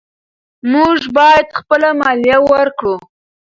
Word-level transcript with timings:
موږ 0.73 0.99
باید 1.17 1.47
خپله 1.59 1.89
مالیه 1.99 2.37
ورکړو. 2.51 2.95